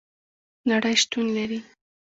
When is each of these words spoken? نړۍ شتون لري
نړۍ 0.69 0.95
شتون 1.01 1.25
لري 1.35 1.59